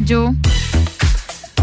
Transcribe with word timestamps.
rádio. 0.00 0.34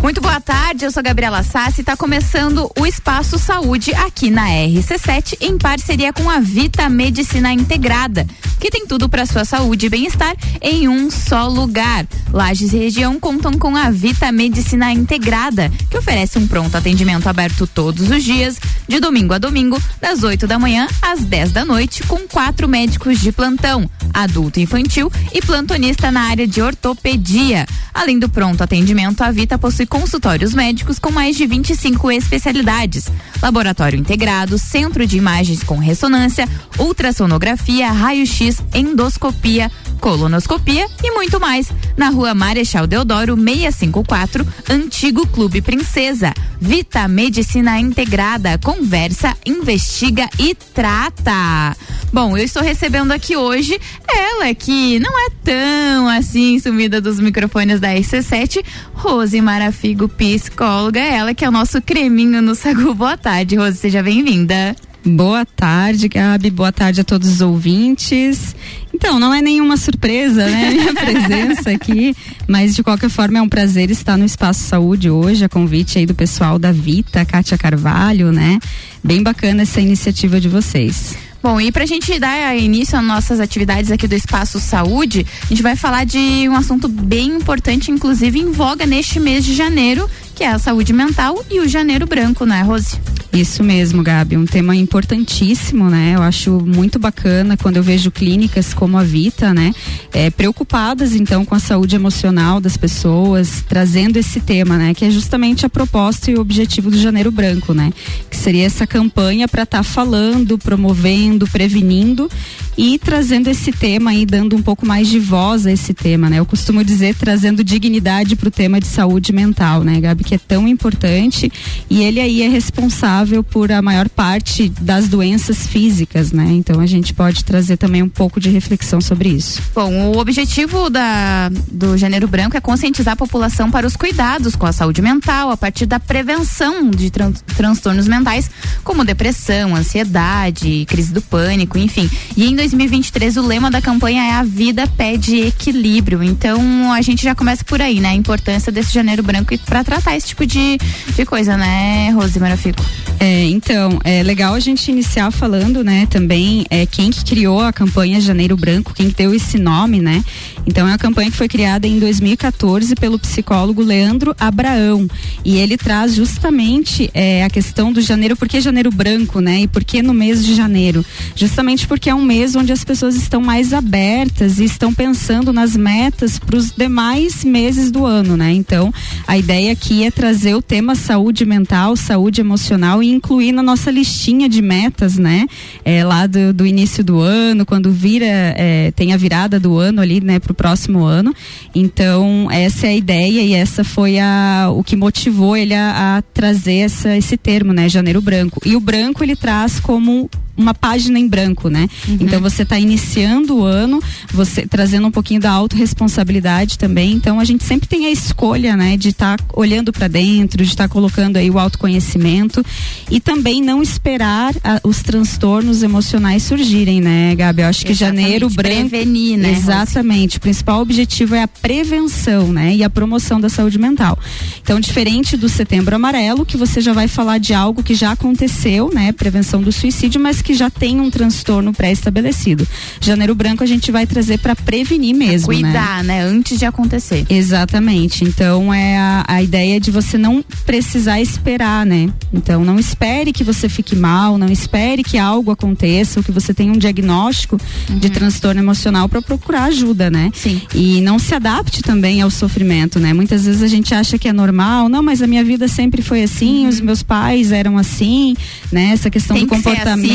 Muito 0.08 0.22
boa 0.22 0.40
tarde, 0.40 0.86
eu 0.86 0.92
sou 0.92 1.04
Gabriela 1.04 1.44
Sassi 1.44 1.80
e 1.80 1.82
está 1.82 1.98
começando 1.98 2.72
o 2.80 2.86
Espaço 2.86 3.38
Saúde 3.38 3.94
aqui 3.94 4.32
na 4.32 4.46
RC7 4.48 5.36
em 5.42 5.58
parceria 5.58 6.14
com 6.14 6.30
a 6.30 6.40
Vita 6.40 6.88
Medicina 6.88 7.52
Integrada, 7.52 8.26
que 8.58 8.72
tem 8.72 8.88
tudo 8.88 9.10
para 9.10 9.26
sua 9.26 9.44
saúde 9.44 9.88
e 9.88 9.90
bem-estar 9.90 10.34
em 10.62 10.88
um 10.88 11.12
só 11.12 11.50
lugar. 11.50 12.08
Lages 12.32 12.72
e 12.72 12.78
região 12.78 13.20
contam 13.20 13.52
com 13.52 13.76
a 13.76 13.90
Vita 13.90 14.32
Medicina 14.32 14.94
Integrada, 14.94 15.70
que 15.90 15.98
oferece 15.98 16.40
um 16.40 16.48
pronto 16.48 16.78
atendimento 16.78 17.28
aberto 17.28 17.68
todos 17.68 18.10
os 18.10 18.24
dias, 18.24 18.58
de 18.88 19.02
domingo 19.02 19.34
a 19.34 19.38
domingo, 19.38 19.78
das 20.00 20.24
8 20.24 20.48
da 20.48 20.58
manhã 20.58 20.88
às 21.02 21.20
10 21.20 21.52
da 21.52 21.66
noite, 21.66 22.04
com 22.04 22.20
quatro 22.20 22.66
médicos 22.66 23.20
de 23.20 23.34
plantão, 23.34 23.90
adulto 24.14 24.62
infantil 24.62 25.12
e 25.34 25.42
plantonista 25.42 26.10
na 26.12 26.22
área 26.22 26.48
de 26.48 26.62
ortopedia. 26.62 27.66
Além 27.94 28.20
do 28.20 28.30
pronto 28.30 28.62
atendimento, 28.62 29.22
a 29.22 29.32
Vita 29.32 29.58
possui 29.58 29.86
consultórios 30.00 30.54
médicos 30.54 31.00
com 31.00 31.10
mais 31.10 31.36
de 31.36 31.48
25 31.48 32.12
especialidades, 32.12 33.10
laboratório 33.42 33.98
integrado, 33.98 34.60
centro 34.60 35.08
de 35.08 35.18
imagens 35.18 35.64
com 35.64 35.78
ressonância, 35.78 36.48
ultrassonografia, 36.78 37.92
raio-x, 37.92 38.62
endoscopia, 38.76 39.72
colonoscopia 39.98 40.88
e 41.04 41.12
muito 41.12 41.40
mais. 41.40 41.72
Na 41.96 42.10
rua 42.10 42.34
Marechal 42.34 42.88
Deodoro 42.88 43.36
654, 43.36 44.46
Antigo 44.70 45.28
Clube 45.28 45.62
Princesa. 45.62 46.34
Vita 46.60 47.08
Medicina 47.08 47.80
Integrada. 47.80 48.58
Conversa, 48.58 49.36
investiga 49.46 50.30
e 50.40 50.56
trata. 50.56 51.76
Bom, 52.12 52.38
eu 52.38 52.44
estou 52.44 52.64
recebendo 52.64 53.12
aqui 53.12 53.36
hoje 53.36 53.80
ela 54.08 54.54
que 54.56 55.00
não 55.00 55.12
é 55.20 55.30
tão 55.44 56.08
assim 56.08 56.60
sumida 56.60 57.02
dos 57.02 57.20
microfones 57.20 57.80
da 57.80 57.90
RC7, 57.90 58.64
Rose 58.94 59.40
Marafigo, 59.42 60.08
psicóloga. 60.08 61.00
Ela 61.00 61.34
que 61.34 61.44
é 61.44 61.50
o 61.50 61.52
nosso 61.52 61.82
creminho 61.82 62.42
no 62.42 62.56
Sagu. 62.56 62.94
Boa 62.94 63.18
tarde, 63.18 63.56
Rose, 63.56 63.78
seja 63.78 64.02
bem-vinda. 64.02 64.76
Boa 65.08 65.46
tarde, 65.46 66.10
Gabi. 66.10 66.50
Boa 66.50 66.72
tarde 66.72 67.00
a 67.00 67.04
todos 67.04 67.30
os 67.30 67.40
ouvintes. 67.42 68.54
Então, 68.94 69.20
não 69.20 69.34
é 69.34 69.42
nenhuma 69.42 69.78
surpresa, 69.78 70.46
né? 70.46 70.72
Minha 70.72 70.92
presença 70.94 71.72
aqui, 71.72 72.14
mas 72.46 72.76
de 72.76 72.84
qualquer 72.84 73.10
forma 73.10 73.38
é 73.38 73.42
um 73.42 73.48
prazer 73.48 73.90
estar 73.90 74.18
no 74.18 74.26
Espaço 74.26 74.64
Saúde 74.64 75.10
hoje, 75.10 75.46
a 75.46 75.50
convite 75.50 75.98
aí 75.98 76.06
do 76.06 76.14
pessoal 76.14 76.60
da 76.60 76.74
Vita, 76.74 77.24
Kátia 77.24 77.58
Carvalho, 77.58 78.34
né? 78.34 78.60
Bem 79.02 79.24
bacana 79.24 79.62
essa 79.62 79.80
iniciativa 79.80 80.42
de 80.42 80.50
vocês. 80.50 81.16
Bom, 81.42 81.62
e 81.62 81.72
para 81.72 81.84
a 81.84 81.88
gente 81.88 82.20
dar 82.20 82.58
início 82.58 82.98
às 82.98 83.06
nossas 83.06 83.40
atividades 83.40 83.92
aqui 83.92 84.08
do 84.08 84.16
Espaço 84.16 84.60
Saúde, 84.60 85.26
a 85.44 85.48
gente 85.48 85.62
vai 85.62 85.76
falar 85.76 86.04
de 86.04 86.50
um 86.50 86.56
assunto 86.56 86.90
bem 86.90 87.30
importante, 87.30 87.92
inclusive 87.92 88.40
em 88.40 88.52
voga 88.52 88.86
neste 88.86 89.20
mês 89.20 89.46
de 89.46 89.54
janeiro, 89.54 90.10
que 90.38 90.44
é 90.44 90.50
a 90.50 90.60
saúde 90.60 90.94
mental 90.94 91.44
e 91.50 91.60
o 91.60 91.68
janeiro 91.68 92.06
branco, 92.06 92.46
não 92.46 92.56
é, 92.56 92.62
Rose? 92.62 92.96
Isso 93.34 93.64
mesmo, 93.64 94.02
Gabi, 94.02 94.38
um 94.38 94.46
tema 94.46 94.76
importantíssimo, 94.76 95.90
né? 95.90 96.14
Eu 96.16 96.22
acho 96.22 96.60
muito 96.60 96.98
bacana 96.98 97.58
quando 97.58 97.78
eu 97.78 97.84
vejo 97.84 98.10
clínicas 98.10 98.74
como 98.74 98.98
a 98.98 99.04
Vita, 99.04 99.54
né? 99.54 99.74
É, 100.14 100.30
preocupadas 100.30 101.14
então 101.14 101.44
com 101.44 101.54
a 101.54 101.60
saúde 101.60 101.96
emocional 101.96 102.60
das 102.60 102.78
pessoas, 102.78 103.64
trazendo 103.68 104.18
esse 104.18 104.40
tema, 104.40 104.78
né? 104.78 104.94
Que 104.94 105.06
é 105.06 105.12
justamente 105.12 105.66
a 105.66 105.70
proposta 105.70 106.32
e 106.32 106.36
o 106.36 106.40
objetivo 106.40 106.90
do 106.90 106.98
Janeiro 106.98 107.32
Branco, 107.32 107.74
né? 107.74 107.92
Que 108.30 108.38
seria 108.38 108.66
essa 108.66 108.88
campanha 108.88 109.48
para 109.48 109.64
estar 109.64 109.80
tá 109.80 109.84
falando, 109.84 110.58
promovendo, 110.58 111.48
prevenindo 111.48 112.30
e 112.78 112.98
trazendo 113.00 113.50
esse 113.50 113.72
tema 113.72 114.14
e 114.14 114.26
dando 114.26 114.56
um 114.56 114.62
pouco 114.62 114.86
mais 114.86 115.08
de 115.08 115.20
voz 115.20 115.66
a 115.66 115.72
esse 115.72 115.94
tema, 115.94 116.30
né? 116.30 116.40
Eu 116.40 116.46
costumo 116.46 116.84
dizer 116.84 117.16
trazendo 117.16 117.64
dignidade 117.64 118.36
para 118.36 118.48
o 118.48 118.52
tema 118.52 118.80
de 118.80 118.88
saúde 118.88 119.34
mental, 119.34 119.84
né, 119.84 120.00
Gabi, 120.00 120.24
que 120.28 120.36
é 120.36 120.38
tão 120.38 120.68
importante 120.68 121.50
e 121.90 122.04
ele 122.04 122.20
aí 122.20 122.42
é 122.42 122.50
responsável 122.50 123.42
por 123.42 123.72
a 123.72 123.82
maior 123.82 124.10
parte 124.10 124.68
das 124.82 125.08
doenças 125.08 125.66
físicas, 125.66 126.34
né? 126.34 126.48
Então 126.52 126.82
a 126.82 126.86
gente 126.86 127.14
pode 127.14 127.46
trazer 127.46 127.78
também 127.78 128.04
um 128.04 128.10
pouco 128.10 128.38
de 128.38 128.50
reflexão 128.50 129.00
sobre 129.00 129.30
isso. 129.30 129.62
Bom, 129.74 130.12
o 130.12 130.18
objetivo 130.18 130.90
da, 130.90 131.50
do 131.72 131.98
Janeiro 131.98 132.28
Branco 132.28 132.58
é 132.58 132.60
conscientizar 132.60 133.14
a 133.14 133.16
população 133.16 133.72
para 133.72 133.88
os 133.88 133.96
cuidados 133.96 134.54
com 134.54 134.66
a 134.66 134.74
saúde 134.74 135.02
mental 135.02 135.50
a 135.50 135.56
partir 135.56 135.86
da 135.86 135.98
prevenção 135.98 136.92
de 136.92 137.10
tran 137.10 137.32
transtornos 137.56 138.08
mentais 138.08 138.52
como 138.84 139.06
depressão, 139.06 139.76
ansiedade, 139.76 140.86
crise 140.88 141.14
do 141.14 141.22
pânico, 141.22 141.78
enfim. 141.78 142.10
E 142.36 142.46
em 142.46 142.56
2023 142.56 143.38
o 143.38 143.42
lema 143.42 143.72
da 143.72 143.82
campanha 143.82 144.24
é 144.24 144.32
a 144.32 144.44
vida 144.44 144.86
pede 144.88 145.38
equilíbrio. 145.38 146.22
Então 146.22 146.92
a 146.92 147.02
gente 147.02 147.24
já 147.24 147.34
começa 147.34 147.64
por 147.64 147.82
aí, 147.82 148.02
né? 148.02 148.10
A 148.10 148.16
importância 148.16 148.72
desse 148.72 148.94
janeiro 148.94 149.24
branco 149.24 149.58
para 149.66 149.84
tratar 149.84 150.17
esse 150.18 150.28
tipo 150.28 150.46
de, 150.46 150.78
de 151.16 151.26
coisa, 151.26 151.56
né, 151.58 152.12
Rose 152.12 152.40
Marafico? 152.40 152.84
É, 153.20 153.46
então, 153.46 154.00
é 154.04 154.22
legal 154.22 154.54
a 154.54 154.60
gente 154.60 154.92
iniciar 154.92 155.32
falando, 155.32 155.84
né, 155.84 156.06
também 156.10 156.66
é, 156.70 156.86
quem 156.86 157.10
que 157.10 157.24
criou 157.24 157.62
a 157.62 157.74
campanha 157.74 158.22
Janeiro 158.22 158.56
Branco, 158.56 158.94
quem 158.94 159.10
que 159.10 159.16
deu 159.16 159.34
esse 159.34 159.58
nome, 159.58 160.00
né? 160.02 160.24
Então 160.68 160.86
é 160.86 160.92
uma 160.92 160.98
campanha 160.98 161.32
que 161.32 161.38
foi 161.38 161.48
criada 161.48 161.88
em 161.88 161.98
2014 161.98 162.94
pelo 162.96 163.18
psicólogo 163.18 163.82
Leandro 163.82 164.36
Abraão 164.38 165.08
e 165.44 165.58
ele 165.58 165.78
traz 165.78 166.14
justamente 166.14 167.10
é, 167.14 167.44
a 167.46 167.50
questão 167.50 167.94
do 167.94 168.02
janeiro, 168.02 168.36
por 168.36 168.50
que 168.50 168.60
janeiro 168.60 168.92
branco, 168.92 169.40
né? 169.40 169.62
E 169.62 169.68
por 169.68 169.84
que 169.84 170.02
no 170.02 170.14
mês 170.14 170.46
de 170.46 170.54
janeiro? 170.54 171.06
Justamente 171.36 171.88
porque 171.88 172.10
é 172.10 172.16
um 172.16 172.24
mês 172.24 172.54
onde 172.56 172.74
as 172.74 172.84
pessoas 172.84 173.16
estão 173.16 173.40
mais 173.40 173.72
abertas 173.72 174.60
e 174.60 174.66
estão 174.66 174.94
pensando 174.94 175.54
nas 175.54 175.76
metas 175.76 176.38
para 176.38 176.58
os 176.58 176.72
demais 176.72 177.46
meses 177.46 177.90
do 177.90 178.06
ano, 178.06 178.36
né? 178.36 178.52
Então 178.52 178.94
a 179.26 179.38
ideia 179.38 179.72
aqui 179.72 180.04
é 180.04 180.07
trazer 180.12 180.56
o 180.56 180.62
tema 180.62 180.96
saúde 180.96 181.46
mental, 181.46 181.96
saúde 181.96 182.42
emocional 182.42 183.02
e 183.02 183.10
incluir 183.10 183.52
na 183.52 183.64
nossa 183.64 183.92
listinha 183.92 184.48
de 184.48 184.62
metas, 184.62 185.18
né? 185.18 185.48
É, 185.84 186.04
lá 186.04 186.28
do, 186.28 186.54
do 186.54 186.66
início 186.66 187.04
do 187.04 187.20
ano, 187.20 187.66
quando 187.66 187.92
vira, 187.92 188.26
é, 188.26 188.92
tem 188.96 189.14
a 189.14 189.18
virada 189.18 189.60
do 189.60 189.78
ano 189.78 190.02
ali, 190.02 190.22
né? 190.22 190.40
Pro 190.40 190.54
próximo 190.54 191.04
ano. 191.04 191.34
Então, 191.74 192.48
essa 192.52 192.88
é 192.88 192.90
a 192.90 192.96
ideia 192.96 193.42
e 193.42 193.54
essa 193.54 193.84
foi 193.84 194.20
a, 194.20 194.70
o 194.74 194.84
que 194.84 194.96
motivou 194.96 195.56
ele 195.56 195.74
a, 195.74 196.18
a 196.18 196.22
trazer 196.22 196.78
essa, 196.78 197.16
esse 197.16 197.38
termo, 197.38 197.74
né? 197.74 197.90
Janeiro 197.90 198.22
branco. 198.22 198.62
E 198.66 198.76
o 198.76 198.80
branco 198.80 199.24
ele 199.24 199.36
traz 199.36 199.80
como 199.80 200.30
uma 200.58 200.74
página 200.74 201.20
em 201.20 201.28
branco, 201.28 201.70
né? 201.70 201.88
Uhum. 202.08 202.18
Então 202.22 202.42
você 202.42 202.64
está 202.64 202.80
iniciando 202.80 203.58
o 203.58 203.64
ano, 203.64 204.02
você 204.34 204.66
trazendo 204.66 205.08
um 205.08 205.12
pouquinho 205.12 205.40
da 205.40 205.52
autorresponsabilidade 205.52 206.78
também. 206.78 207.14
Então 207.14 207.40
a 207.40 207.46
gente 207.46 207.64
sempre 207.64 207.88
tem 207.88 208.06
a 208.06 208.12
escolha, 208.12 208.76
né, 208.76 208.98
de 208.98 209.10
estar 209.10 209.38
tá 209.38 209.46
olhando 209.54 209.92
para 209.94 210.08
dentro, 210.08 210.64
de 210.64 210.70
estar 210.70 210.88
tá 210.88 210.94
colocando 210.94 211.38
aí 211.38 211.50
o 211.50 211.60
autoconhecimento 211.60 212.66
e 213.10 213.20
também 213.20 213.62
não 213.62 213.82
esperar 213.82 214.54
a, 214.64 214.80
os 214.84 215.02
transtornos 215.02 215.84
emocionais 215.84 216.44
surgirem, 216.44 217.00
né, 217.00 217.36
Gabi? 217.36 217.62
Eu 217.62 217.68
acho 217.68 217.86
que 217.86 217.92
exatamente, 217.92 218.22
janeiro 218.22 218.50
branco 218.50 218.90
prevenir, 218.90 219.38
né? 219.38 219.52
Exatamente. 219.52 220.38
O 220.38 220.42
principal 220.42 220.82
objetivo 220.82 221.36
é 221.36 221.44
a 221.44 221.48
prevenção, 221.48 222.52
né, 222.52 222.76
e 222.76 222.84
a 222.84 222.90
promoção 222.90 223.40
da 223.40 223.50
saúde 223.50 223.78
mental. 223.78 224.18
Então, 224.62 224.80
diferente 224.80 225.38
do 225.38 225.48
setembro 225.48 225.96
amarelo, 225.96 226.46
que 226.46 226.58
você 226.58 226.82
já 226.82 226.94
vai 226.94 227.08
falar 227.08 227.38
de 227.38 227.54
algo 227.54 227.84
que 227.84 227.94
já 227.94 228.12
aconteceu, 228.12 228.90
né, 228.94 229.12
prevenção 229.12 229.62
do 229.62 229.72
suicídio, 229.72 230.20
mas 230.20 230.42
que 230.42 230.47
já 230.54 230.70
tem 230.70 231.00
um 231.00 231.10
transtorno 231.10 231.74
pré-estabelecido. 231.74 232.68
Janeiro 233.00 233.36
branco 233.36 233.64
a 233.64 233.68
gente 233.68 233.92
vai 233.92 234.06
trazer 234.06 234.40
para 234.40 234.56
prevenir 234.56 235.16
mesmo, 235.16 235.48
pra 235.48 235.56
cuidar, 235.56 236.04
né? 236.04 236.24
né? 236.24 236.24
Antes 236.24 236.60
de 236.60 236.66
acontecer. 236.66 237.26
Exatamente. 237.30 238.24
Então 238.24 238.74
é 238.74 238.98
a, 238.98 239.26
a 239.28 239.44
ideia 239.44 239.80
de 239.80 239.92
você 239.92 240.18
não 240.18 240.44
precisar 240.66 241.22
esperar, 241.22 241.86
né? 241.86 242.10
Então 242.34 242.64
não 242.64 242.80
espere 242.80 243.32
que 243.32 243.44
você 243.44 243.70
fique 243.70 243.96
mal, 243.96 244.38
não 244.38 244.48
espere 244.52 245.04
que 245.04 245.18
algo 245.18 245.52
aconteça, 245.52 246.20
ou 246.20 246.24
que 246.24 246.32
você 246.32 246.54
tenha 246.54 246.72
um 246.72 246.78
diagnóstico 246.78 247.60
uhum. 247.90 248.00
de 248.00 248.10
transtorno 248.10 248.62
emocional 248.62 249.08
para 249.08 249.22
procurar 249.22 249.66
ajuda, 249.66 250.10
né? 250.10 250.32
Sim. 250.34 250.62
E 250.74 251.02
não 251.02 251.20
se 251.20 251.34
adapte 251.34 251.82
também 251.82 252.22
ao 252.22 252.30
sofrimento, 252.30 253.00
né? 253.00 253.14
Muitas 253.14 253.46
vezes 253.46 253.62
a 253.62 253.68
gente 253.68 253.94
acha 253.94 254.18
que 254.18 254.28
é 254.28 254.34
normal, 254.34 254.90
não, 254.90 255.04
mas 255.04 255.22
a 255.22 255.28
minha 255.28 255.44
vida 255.44 255.68
sempre 255.68 256.02
foi 256.02 256.24
assim, 256.24 256.64
uhum. 256.64 256.70
os 256.70 256.82
meus 256.82 257.04
pais 257.04 257.52
eram 257.52 257.78
assim, 257.78 258.36
né? 258.72 258.92
Essa 258.94 259.10
questão 259.10 259.36
Tem 259.36 259.46
do 259.46 259.50
que 259.50 259.56
comportamento 259.56 260.08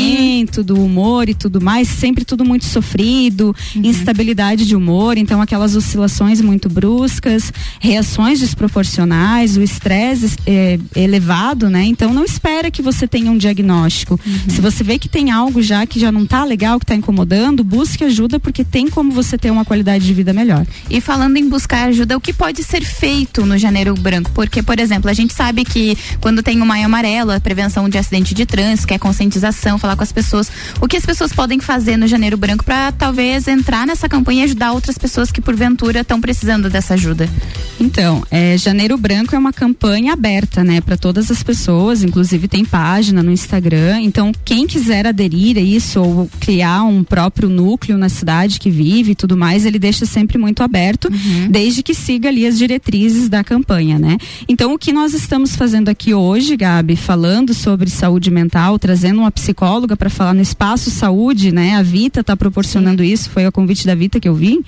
do 0.65 0.75
humor 0.83 1.27
e 1.29 1.33
tudo 1.33 1.59
mais, 1.61 1.87
sempre 1.87 2.23
tudo 2.25 2.45
muito 2.45 2.65
sofrido, 2.65 3.55
uhum. 3.75 3.81
instabilidade 3.83 4.65
de 4.65 4.75
humor, 4.75 5.17
então 5.17 5.41
aquelas 5.41 5.75
oscilações 5.75 6.41
muito 6.41 6.69
bruscas, 6.69 7.51
reações 7.79 8.39
desproporcionais, 8.39 9.57
o 9.57 9.61
estresse 9.61 10.35
é, 10.45 10.79
elevado, 10.95 11.69
né? 11.69 11.83
Então 11.85 12.13
não 12.13 12.23
espera 12.23 12.71
que 12.71 12.81
você 12.81 13.07
tenha 13.07 13.31
um 13.31 13.37
diagnóstico. 13.37 14.19
Uhum. 14.25 14.49
Se 14.49 14.61
você 14.61 14.83
vê 14.83 14.97
que 14.97 15.09
tem 15.09 15.31
algo 15.31 15.61
já 15.61 15.85
que 15.85 15.99
já 15.99 16.11
não 16.11 16.25
tá 16.25 16.43
legal, 16.43 16.79
que 16.79 16.85
tá 16.85 16.95
incomodando, 16.95 17.63
busque 17.63 18.03
ajuda 18.03 18.39
porque 18.39 18.63
tem 18.63 18.89
como 18.89 19.11
você 19.11 19.37
ter 19.37 19.51
uma 19.51 19.65
qualidade 19.65 20.05
de 20.05 20.13
vida 20.13 20.33
melhor. 20.33 20.65
E 20.89 21.01
falando 21.01 21.37
em 21.37 21.49
buscar 21.49 21.89
ajuda, 21.89 22.17
o 22.17 22.21
que 22.21 22.33
pode 22.33 22.63
ser 22.63 22.83
feito 22.83 23.45
no 23.45 23.57
janeiro 23.57 23.93
branco? 23.95 24.31
Porque, 24.33 24.63
por 24.63 24.79
exemplo, 24.79 25.09
a 25.09 25.13
gente 25.13 25.33
sabe 25.33 25.65
que 25.65 25.97
quando 26.21 26.41
tem 26.41 26.61
o 26.61 26.65
maio 26.65 26.85
amarelo, 26.85 27.31
a 27.31 27.39
prevenção 27.39 27.89
de 27.89 27.97
acidente 27.97 28.33
de 28.33 28.45
trânsito, 28.45 28.87
que 28.87 28.93
é 28.93 28.99
conscientização, 28.99 29.77
falar 29.77 29.95
com 29.95 30.03
as 30.03 30.12
pessoas. 30.13 30.51
O 30.79 30.87
que 30.87 30.95
as 30.95 31.05
pessoas 31.05 31.33
podem 31.33 31.59
fazer 31.59 31.97
no 31.97 32.07
Janeiro 32.07 32.37
Branco 32.37 32.63
para 32.63 32.91
talvez 32.91 33.47
entrar 33.47 33.85
nessa 33.85 34.07
campanha 34.07 34.41
e 34.41 34.45
ajudar 34.45 34.71
outras 34.71 34.97
pessoas 34.97 35.31
que 35.31 35.41
porventura 35.41 36.01
estão 36.01 36.21
precisando 36.21 36.69
dessa 36.69 36.93
ajuda? 36.93 37.27
Então, 37.79 38.23
é, 38.31 38.57
Janeiro 38.57 38.97
Branco 38.97 39.35
é 39.35 39.37
uma 39.37 39.51
campanha 39.51 40.13
aberta, 40.13 40.63
né, 40.63 40.79
para 40.79 40.95
todas 40.95 41.29
as 41.31 41.43
pessoas, 41.43 42.03
inclusive 42.03 42.47
tem 42.47 42.63
página 42.63 43.21
no 43.23 43.31
Instagram. 43.31 43.99
Então, 44.01 44.31
quem 44.45 44.67
quiser 44.67 45.07
aderir 45.07 45.57
a 45.57 45.61
isso 45.61 45.99
ou 46.01 46.29
criar 46.39 46.83
um 46.83 47.03
próprio 47.03 47.49
núcleo 47.49 47.97
na 47.97 48.09
cidade 48.09 48.59
que 48.59 48.69
vive 48.69 49.11
e 49.11 49.15
tudo 49.15 49.35
mais, 49.35 49.65
ele 49.65 49.79
deixa 49.79 50.05
sempre 50.05 50.37
muito 50.37 50.63
aberto, 50.63 51.05
uhum. 51.05 51.47
desde 51.49 51.81
que 51.81 51.93
siga 51.93 52.29
ali 52.29 52.45
as 52.45 52.57
diretrizes 52.57 53.27
da 53.27 53.43
campanha, 53.43 53.97
né? 53.97 54.17
Então, 54.47 54.73
o 54.73 54.79
que 54.79 54.93
nós 54.93 55.13
estamos 55.13 55.55
fazendo 55.55 55.89
aqui 55.89 56.13
hoje, 56.13 56.55
Gabi, 56.55 56.95
falando 56.95 57.53
sobre 57.53 57.89
saúde 57.89 58.29
mental, 58.29 58.77
trazendo 58.77 59.19
uma 59.19 59.31
psicóloga 59.31 59.92
para 59.95 60.09
falar 60.09 60.33
no 60.33 60.41
espaço 60.41 60.89
saúde, 60.89 61.51
né? 61.51 61.75
A 61.75 61.81
Vita 61.81 62.21
está 62.21 62.35
proporcionando 62.35 63.03
Sim. 63.03 63.11
isso, 63.11 63.29
foi 63.29 63.45
a 63.45 63.51
convite 63.51 63.85
da 63.85 63.95
Vita 63.95 64.19
que 64.19 64.27
eu 64.27 64.35
vi. 64.35 64.59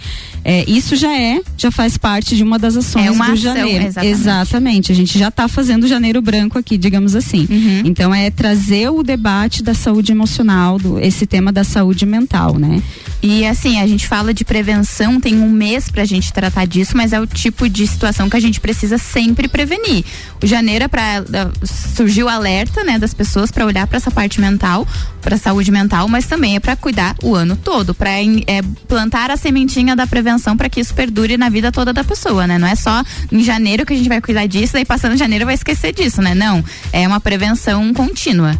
É, 0.43 0.69
isso 0.69 0.95
já 0.95 1.13
é, 1.17 1.41
já 1.57 1.71
faz 1.71 1.97
parte 1.97 2.35
de 2.35 2.43
uma 2.43 2.59
das 2.59 2.75
ações 2.75 3.05
é 3.05 3.11
uma 3.11 3.25
do 3.25 3.33
ação, 3.33 3.37
janeiro. 3.37 3.85
Exatamente. 3.85 4.19
exatamente. 4.19 4.91
A 4.91 4.95
gente 4.95 5.17
já 5.17 5.27
está 5.29 5.47
fazendo 5.47 5.87
janeiro 5.87 6.21
branco 6.21 6.57
aqui, 6.57 6.77
digamos 6.77 7.15
assim. 7.15 7.47
Uhum. 7.49 7.81
Então 7.85 8.13
é 8.13 8.29
trazer 8.29 8.89
o 8.89 9.03
debate 9.03 9.63
da 9.63 9.73
saúde 9.73 10.11
emocional, 10.11 10.77
do, 10.77 10.99
esse 10.99 11.25
tema 11.25 11.51
da 11.51 11.63
saúde 11.63 12.05
mental, 12.05 12.57
né? 12.57 12.81
E 13.21 13.45
assim, 13.45 13.79
a 13.79 13.87
gente 13.87 14.07
fala 14.07 14.33
de 14.33 14.45
prevenção, 14.45 15.19
tem 15.19 15.39
um 15.39 15.49
mês 15.49 15.89
pra 15.89 16.05
gente 16.05 16.31
tratar 16.31 16.65
disso, 16.65 16.95
mas 16.95 17.11
é 17.13 17.19
o 17.19 17.25
tipo 17.25 17.67
de 17.67 17.87
situação 17.87 18.29
que 18.29 18.37
a 18.37 18.39
gente 18.39 18.59
precisa 18.59 18.97
sempre 18.97 19.47
prevenir. 19.47 20.05
O 20.41 20.45
janeiro 20.45 20.85
é 20.85 20.87
pra. 20.87 21.23
surgiu 21.63 22.29
alerta, 22.29 22.83
né, 22.83 22.99
das 22.99 23.13
pessoas 23.13 23.51
para 23.51 23.65
olhar 23.65 23.87
para 23.87 23.97
essa 23.97 24.11
parte 24.11 24.39
mental, 24.39 24.87
para 25.21 25.37
saúde 25.37 25.71
mental, 25.71 26.07
mas 26.07 26.25
também 26.25 26.55
é 26.55 26.59
para 26.59 26.75
cuidar 26.75 27.15
o 27.23 27.33
ano 27.33 27.55
todo, 27.55 27.95
para 27.95 28.11
é, 28.11 28.61
plantar 28.87 29.31
a 29.31 29.37
sementinha 29.37 29.95
da 29.95 30.05
prevenção 30.05 30.55
para 30.55 30.69
que 30.69 30.79
isso 30.79 30.93
perdure 30.93 31.35
na 31.35 31.49
vida 31.49 31.71
toda 31.71 31.91
da 31.91 32.03
pessoa, 32.03 32.45
né? 32.45 32.57
Não 32.57 32.67
é 32.67 32.75
só 32.75 33.03
em 33.31 33.43
janeiro 33.43 33.85
que 33.85 33.93
a 33.93 33.97
gente 33.97 34.09
vai 34.09 34.21
cuidar 34.21 34.45
disso, 34.45 34.73
daí 34.73 34.85
passando 34.85 35.17
janeiro 35.17 35.45
vai 35.45 35.55
esquecer 35.55 35.93
disso, 35.93 36.21
né? 36.21 36.35
Não, 36.35 36.63
é 36.93 37.07
uma 37.07 37.19
prevenção 37.19 37.93
contínua. 37.93 38.55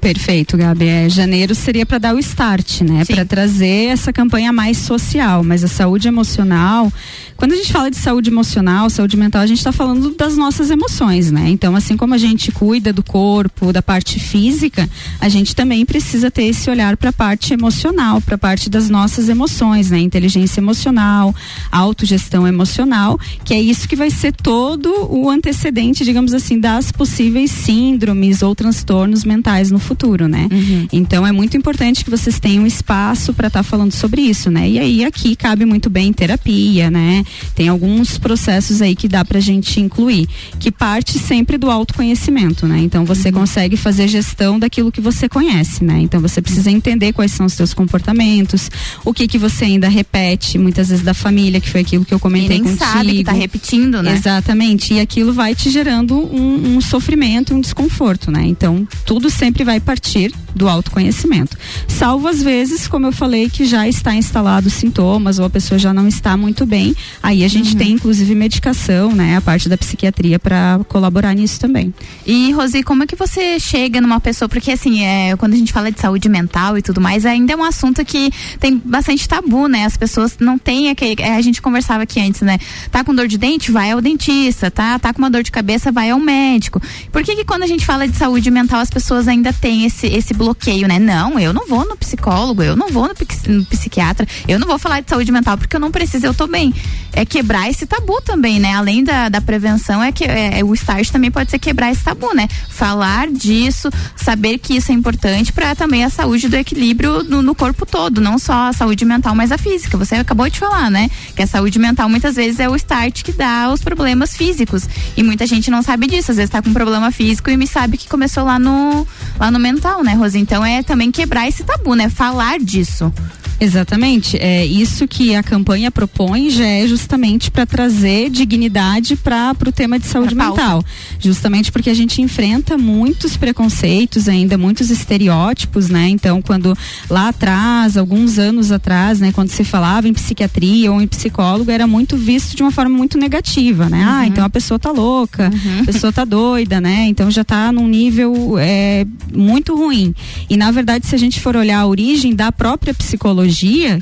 Perfeito, 0.00 0.56
Gabi. 0.56 0.88
É, 0.88 1.08
janeiro 1.08 1.54
seria 1.54 1.84
para 1.84 1.98
dar 1.98 2.14
o 2.14 2.18
start, 2.18 2.80
né? 2.80 3.04
Para 3.04 3.24
trazer 3.24 3.90
essa 3.90 4.12
campanha 4.12 4.52
mais 4.52 4.78
social, 4.78 5.44
mas 5.44 5.62
a 5.62 5.68
saúde 5.68 6.08
emocional 6.08 6.90
quando 7.40 7.52
a 7.52 7.56
gente 7.56 7.72
fala 7.72 7.90
de 7.90 7.96
saúde 7.96 8.28
emocional, 8.28 8.90
saúde 8.90 9.16
mental, 9.16 9.40
a 9.40 9.46
gente 9.46 9.56
está 9.56 9.72
falando 9.72 10.10
das 10.10 10.36
nossas 10.36 10.70
emoções, 10.70 11.30
né? 11.30 11.48
Então, 11.48 11.74
assim 11.74 11.96
como 11.96 12.12
a 12.12 12.18
gente 12.18 12.52
cuida 12.52 12.92
do 12.92 13.02
corpo, 13.02 13.72
da 13.72 13.80
parte 13.80 14.20
física, 14.20 14.86
a 15.18 15.26
gente 15.26 15.56
também 15.56 15.86
precisa 15.86 16.30
ter 16.30 16.44
esse 16.44 16.68
olhar 16.68 16.98
para 16.98 17.08
a 17.08 17.12
parte 17.14 17.54
emocional, 17.54 18.20
para 18.20 18.34
a 18.34 18.38
parte 18.38 18.68
das 18.68 18.90
nossas 18.90 19.30
emoções, 19.30 19.90
né? 19.90 19.98
Inteligência 19.98 20.60
emocional, 20.60 21.34
autogestão 21.72 22.46
emocional, 22.46 23.18
que 23.42 23.54
é 23.54 23.60
isso 23.60 23.88
que 23.88 23.96
vai 23.96 24.10
ser 24.10 24.34
todo 24.34 24.92
o 25.10 25.30
antecedente, 25.30 26.04
digamos 26.04 26.34
assim, 26.34 26.60
das 26.60 26.92
possíveis 26.92 27.50
síndromes 27.50 28.42
ou 28.42 28.54
transtornos 28.54 29.24
mentais 29.24 29.70
no 29.70 29.78
futuro, 29.78 30.28
né? 30.28 30.46
Uhum. 30.52 30.88
Então, 30.92 31.26
é 31.26 31.32
muito 31.32 31.56
importante 31.56 32.04
que 32.04 32.10
vocês 32.10 32.38
tenham 32.38 32.66
espaço 32.66 33.32
para 33.32 33.46
estar 33.46 33.60
tá 33.60 33.64
falando 33.64 33.92
sobre 33.92 34.20
isso, 34.20 34.50
né? 34.50 34.68
E 34.68 34.78
aí 34.78 35.04
aqui 35.06 35.34
cabe 35.34 35.64
muito 35.64 35.88
bem 35.88 36.12
terapia, 36.12 36.90
né? 36.90 37.24
Tem 37.54 37.68
alguns 37.68 38.18
processos 38.18 38.82
aí 38.82 38.94
que 38.94 39.08
dá 39.08 39.24
pra 39.24 39.40
gente 39.40 39.80
incluir, 39.80 40.28
que 40.58 40.70
parte 40.70 41.18
sempre 41.18 41.58
do 41.58 41.70
autoconhecimento, 41.70 42.66
né? 42.66 42.78
Então 42.80 43.04
você 43.04 43.28
uhum. 43.28 43.34
consegue 43.34 43.76
fazer 43.76 44.08
gestão 44.08 44.58
daquilo 44.58 44.92
que 44.92 45.00
você 45.00 45.28
conhece, 45.28 45.84
né? 45.84 46.00
Então 46.00 46.20
você 46.20 46.40
precisa 46.40 46.70
entender 46.70 47.12
quais 47.12 47.32
são 47.32 47.46
os 47.46 47.52
seus 47.52 47.74
comportamentos, 47.74 48.70
o 49.04 49.12
que 49.12 49.26
que 49.26 49.38
você 49.38 49.64
ainda 49.64 49.88
repete, 49.88 50.58
muitas 50.58 50.88
vezes 50.88 51.04
da 51.04 51.14
família, 51.14 51.60
que 51.60 51.68
foi 51.68 51.80
aquilo 51.80 52.04
que 52.04 52.14
eu 52.14 52.20
comentei 52.20 52.56
e 52.56 52.60
nem 52.60 52.62
contigo. 52.62 52.84
sabe 52.84 53.12
que 53.14 53.24
tá 53.24 53.32
repetindo, 53.32 54.02
né? 54.02 54.14
Exatamente. 54.14 54.94
E 54.94 55.00
aquilo 55.00 55.32
vai 55.32 55.54
te 55.54 55.70
gerando 55.70 56.16
um, 56.16 56.76
um 56.76 56.80
sofrimento, 56.80 57.54
um 57.54 57.60
desconforto, 57.60 58.30
né? 58.30 58.44
Então 58.46 58.86
tudo 59.04 59.30
sempre 59.30 59.64
vai 59.64 59.80
partir 59.80 60.32
do 60.54 60.68
autoconhecimento. 60.68 61.56
Salvo 61.86 62.28
às 62.28 62.42
vezes, 62.42 62.88
como 62.88 63.06
eu 63.06 63.12
falei, 63.12 63.48
que 63.48 63.64
já 63.64 63.88
está 63.88 64.14
instalado 64.14 64.68
sintomas 64.70 65.38
ou 65.38 65.44
a 65.44 65.50
pessoa 65.50 65.78
já 65.78 65.92
não 65.92 66.08
está 66.08 66.36
muito 66.36 66.66
bem, 66.66 66.94
Aí 67.22 67.44
a 67.44 67.48
gente 67.48 67.72
uhum. 67.72 67.78
tem 67.78 67.92
inclusive 67.92 68.34
medicação, 68.34 69.12
né, 69.12 69.36
a 69.36 69.40
parte 69.40 69.68
da 69.68 69.76
psiquiatria 69.76 70.38
para 70.38 70.80
colaborar 70.88 71.34
nisso 71.34 71.60
também. 71.60 71.92
E 72.26 72.50
Rosi, 72.52 72.82
como 72.82 73.02
é 73.02 73.06
que 73.06 73.14
você 73.14 73.60
chega 73.60 74.00
numa 74.00 74.18
pessoa, 74.20 74.48
porque 74.48 74.70
assim, 74.70 75.04
é, 75.04 75.36
quando 75.36 75.52
a 75.52 75.56
gente 75.56 75.72
fala 75.72 75.92
de 75.92 76.00
saúde 76.00 76.28
mental 76.28 76.78
e 76.78 76.82
tudo 76.82 77.00
mais, 77.00 77.26
ainda 77.26 77.52
é 77.52 77.56
um 77.56 77.62
assunto 77.62 78.04
que 78.04 78.32
tem 78.58 78.80
bastante 78.84 79.28
tabu, 79.28 79.66
né? 79.68 79.84
As 79.84 79.96
pessoas 79.96 80.36
não 80.40 80.58
têm 80.58 80.88
aquele, 80.88 81.20
é, 81.20 81.36
a 81.36 81.40
gente 81.42 81.60
conversava 81.60 82.04
aqui 82.04 82.20
antes, 82.20 82.40
né? 82.40 82.58
Tá 82.90 83.04
com 83.04 83.14
dor 83.14 83.28
de 83.28 83.36
dente, 83.36 83.70
vai 83.70 83.90
ao 83.90 84.00
dentista, 84.00 84.70
tá? 84.70 84.98
Tá 84.98 85.12
com 85.12 85.18
uma 85.18 85.30
dor 85.30 85.42
de 85.42 85.50
cabeça, 85.50 85.92
vai 85.92 86.10
ao 86.10 86.18
médico. 86.18 86.80
Por 87.12 87.22
que 87.22 87.36
que 87.36 87.44
quando 87.44 87.64
a 87.64 87.66
gente 87.66 87.84
fala 87.84 88.08
de 88.08 88.16
saúde 88.16 88.50
mental 88.50 88.80
as 88.80 88.90
pessoas 88.90 89.28
ainda 89.28 89.52
têm 89.52 89.84
esse 89.84 90.06
esse 90.06 90.32
bloqueio, 90.32 90.88
né? 90.88 90.98
Não, 90.98 91.38
eu 91.38 91.52
não 91.52 91.66
vou 91.66 91.86
no 91.86 91.96
psicólogo, 91.96 92.62
eu 92.62 92.74
não 92.74 92.88
vou 92.88 93.08
no, 93.08 93.54
no 93.54 93.64
psiquiatra, 93.66 94.26
eu 94.48 94.58
não 94.58 94.66
vou 94.66 94.78
falar 94.78 95.00
de 95.00 95.10
saúde 95.10 95.30
mental 95.30 95.58
porque 95.58 95.76
eu 95.76 95.80
não 95.80 95.90
preciso, 95.90 96.26
eu 96.26 96.34
tô 96.34 96.46
bem 96.46 96.72
é 97.12 97.24
quebrar 97.24 97.68
esse 97.68 97.86
tabu 97.86 98.20
também, 98.22 98.58
né? 98.58 98.74
Além 98.74 99.02
da, 99.02 99.28
da 99.28 99.40
prevenção, 99.40 100.02
é 100.02 100.12
que 100.12 100.24
é, 100.24 100.62
o 100.64 100.74
start 100.74 101.10
também 101.10 101.30
pode 101.30 101.50
ser 101.50 101.58
quebrar 101.58 101.90
esse 101.90 102.02
tabu, 102.02 102.34
né? 102.34 102.48
Falar 102.68 103.28
disso, 103.28 103.90
saber 104.16 104.58
que 104.58 104.76
isso 104.76 104.92
é 104.92 104.94
importante 104.94 105.52
para 105.52 105.74
também 105.74 106.04
a 106.04 106.10
saúde 106.10 106.48
do 106.48 106.56
equilíbrio 106.56 107.22
no, 107.24 107.42
no, 107.42 107.54
corpo 107.54 107.84
todo, 107.84 108.20
não 108.20 108.38
só 108.38 108.68
a 108.68 108.72
saúde 108.72 109.04
mental, 109.04 109.34
mas 109.34 109.52
a 109.52 109.58
física. 109.58 109.96
Você 109.96 110.14
acabou 110.16 110.48
de 110.48 110.58
falar, 110.58 110.90
né? 110.90 111.10
Que 111.34 111.42
a 111.42 111.46
saúde 111.46 111.78
mental 111.78 112.08
muitas 112.08 112.36
vezes 112.36 112.60
é 112.60 112.68
o 112.68 112.76
start 112.76 113.22
que 113.22 113.32
dá 113.32 113.70
os 113.72 113.82
problemas 113.82 114.36
físicos. 114.36 114.88
E 115.16 115.22
muita 115.22 115.46
gente 115.46 115.70
não 115.70 115.82
sabe 115.82 116.06
disso. 116.06 116.30
Às 116.30 116.36
vezes 116.36 116.50
tá 116.50 116.62
com 116.62 116.70
um 116.70 116.74
problema 116.74 117.10
físico 117.10 117.50
e 117.50 117.56
me 117.56 117.66
sabe 117.66 117.96
que 117.96 118.08
começou 118.08 118.44
lá 118.44 118.58
no, 118.58 119.06
lá 119.38 119.50
no 119.50 119.58
mental, 119.58 120.02
né, 120.02 120.14
Rosa? 120.14 120.38
Então 120.38 120.64
é 120.64 120.82
também 120.82 121.10
quebrar 121.10 121.48
esse 121.48 121.64
tabu, 121.64 121.94
né? 121.94 122.08
Falar 122.08 122.58
disso. 122.58 123.12
Exatamente. 123.60 124.38
É 124.38 124.64
isso 124.64 125.06
que 125.06 125.34
a 125.34 125.42
campanha 125.42 125.90
propõe 125.90 126.48
já 126.48 126.66
é 126.66 126.88
justamente 126.88 127.50
para 127.50 127.66
trazer 127.66 128.30
dignidade 128.30 129.16
para 129.16 129.54
o 129.66 129.70
tema 129.70 129.98
de 129.98 130.06
saúde 130.06 130.34
mental. 130.34 130.82
Justamente 131.18 131.70
porque 131.70 131.90
a 131.90 131.94
gente 131.94 132.22
enfrenta 132.22 132.78
muitos 132.78 133.36
preconceitos 133.36 134.28
ainda, 134.28 134.56
muitos 134.56 134.90
estereótipos, 134.90 135.90
né? 135.90 136.08
Então, 136.08 136.40
quando 136.40 136.76
lá 137.10 137.28
atrás, 137.28 137.98
alguns 137.98 138.38
anos 138.38 138.72
atrás, 138.72 139.20
né, 139.20 139.30
quando 139.30 139.50
se 139.50 139.62
falava 139.62 140.08
em 140.08 140.14
psiquiatria 140.14 140.90
ou 140.90 141.02
em 141.02 141.06
psicólogo, 141.06 141.70
era 141.70 141.86
muito 141.86 142.16
visto 142.16 142.56
de 142.56 142.62
uma 142.62 142.70
forma 142.70 142.96
muito 142.96 143.18
negativa, 143.18 143.90
né? 143.90 144.02
Ah, 144.02 144.06
uhum. 144.06 144.20
Ah, 144.20 144.26
então 144.26 144.44
a 144.44 144.50
pessoa 144.50 144.78
tá 144.78 144.90
louca, 144.90 145.50
uhum. 145.52 145.80
a 145.82 145.84
pessoa 145.84 146.12
tá 146.12 146.24
doida, 146.24 146.80
né? 146.80 147.06
Então 147.06 147.30
já 147.30 147.44
tá 147.44 147.70
num 147.70 147.86
nível 147.86 148.56
é, 148.58 149.06
muito 149.34 149.76
ruim. 149.76 150.14
E 150.48 150.56
na 150.56 150.70
verdade, 150.70 151.06
se 151.06 151.14
a 151.14 151.18
gente 151.18 151.40
for 151.40 151.56
olhar 151.56 151.80
a 151.80 151.86
origem 151.86 152.34
da 152.34 152.50
própria 152.50 152.94
psicologia 152.94 153.49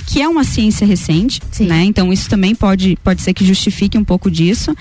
que 0.06 0.20
é 0.20 0.28
uma 0.28 0.44
ciência 0.44 0.86
recente, 0.86 1.40
Sim. 1.50 1.66
né? 1.66 1.84
Então 1.84 2.12
isso 2.12 2.28
também 2.28 2.54
pode, 2.54 2.96
pode 3.02 3.22
ser 3.22 3.32
que 3.32 3.44
justifique 3.44 3.96
um 3.96 4.04
pouco 4.04 4.30
disso. 4.30 4.74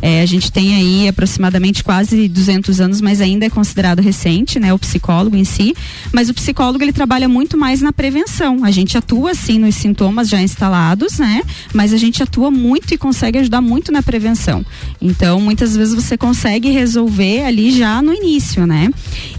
É, 0.00 0.22
a 0.22 0.26
gente 0.26 0.50
tem 0.50 0.74
aí 0.74 1.08
aproximadamente 1.08 1.82
quase 1.82 2.28
200 2.28 2.80
anos, 2.80 3.00
mas 3.00 3.20
ainda 3.20 3.46
é 3.46 3.50
considerado 3.50 4.00
recente, 4.00 4.58
né? 4.58 4.72
O 4.72 4.78
psicólogo 4.78 5.36
em 5.36 5.44
si. 5.44 5.74
Mas 6.12 6.28
o 6.28 6.34
psicólogo 6.34 6.82
ele 6.82 6.92
trabalha 6.92 7.28
muito 7.28 7.56
mais 7.56 7.80
na 7.80 7.92
prevenção. 7.92 8.64
A 8.64 8.70
gente 8.70 8.96
atua 8.96 9.34
sim 9.34 9.58
nos 9.58 9.74
sintomas 9.74 10.28
já 10.28 10.40
instalados, 10.40 11.18
né? 11.18 11.42
Mas 11.74 11.92
a 11.92 11.96
gente 11.96 12.22
atua 12.22 12.50
muito 12.50 12.94
e 12.94 12.98
consegue 12.98 13.38
ajudar 13.38 13.60
muito 13.60 13.92
na 13.92 14.02
prevenção. 14.02 14.64
Então 15.00 15.40
muitas 15.40 15.76
vezes 15.76 15.94
você 15.94 16.16
consegue 16.16 16.70
resolver 16.70 17.44
ali 17.44 17.70
já 17.70 18.02
no 18.02 18.12
início, 18.12 18.66
né? 18.66 18.90